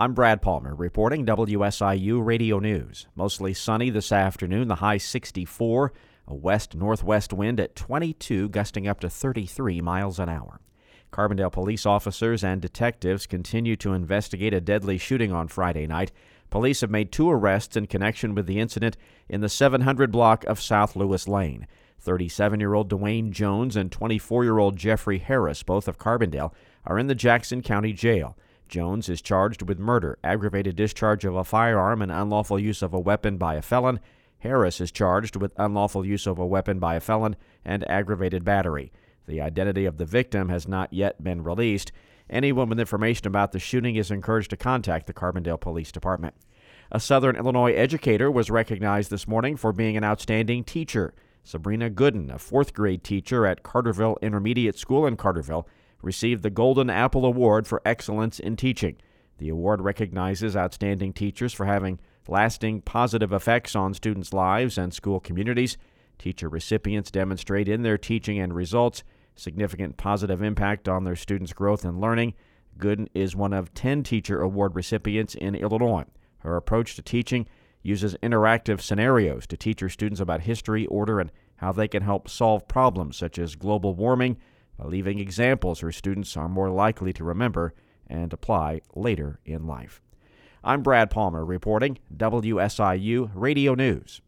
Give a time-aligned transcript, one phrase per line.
[0.00, 3.08] I'm Brad Palmer reporting WSIU Radio News.
[3.16, 5.92] Mostly sunny this afternoon, the high 64,
[6.28, 10.60] a west northwest wind at 22, gusting up to 33 miles an hour.
[11.12, 16.12] Carbondale police officers and detectives continue to investigate a deadly shooting on Friday night.
[16.48, 18.96] Police have made two arrests in connection with the incident
[19.28, 21.66] in the 700 block of South Lewis Lane.
[21.98, 26.52] 37 year old Dwayne Jones and 24 year old Jeffrey Harris, both of Carbondale,
[26.86, 28.36] are in the Jackson County Jail.
[28.68, 33.00] Jones is charged with murder, aggravated discharge of a firearm, and unlawful use of a
[33.00, 34.00] weapon by a felon.
[34.38, 38.92] Harris is charged with unlawful use of a weapon by a felon and aggravated battery.
[39.26, 41.92] The identity of the victim has not yet been released.
[42.30, 46.34] Anyone with information about the shooting is encouraged to contact the Carbondale Police Department.
[46.92, 51.14] A Southern Illinois educator was recognized this morning for being an outstanding teacher.
[51.42, 55.66] Sabrina Gooden, a fourth grade teacher at Carterville Intermediate School in Carterville,
[56.02, 58.96] received the Golden Apple Award for Excellence in Teaching.
[59.38, 65.20] The award recognizes outstanding teachers for having lasting positive effects on students' lives and school
[65.20, 65.76] communities.
[66.18, 69.04] Teacher recipients demonstrate in their teaching and results
[69.36, 72.34] significant positive impact on their students' growth and learning.
[72.78, 76.04] Gooden is one of 10 teacher award recipients in Illinois.
[76.38, 77.46] Her approach to teaching
[77.82, 82.28] uses interactive scenarios to teach her students about history, order, and how they can help
[82.28, 84.36] solve problems such as global warming,
[84.78, 87.74] by leaving examples her students are more likely to remember
[88.06, 90.00] and apply later in life.
[90.64, 94.16] I'm Brad Palmer reporting WSIU Radio News.